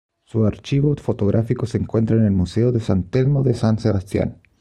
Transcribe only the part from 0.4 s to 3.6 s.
archivo fotográfico se encuentra en el Museo de San Telmo de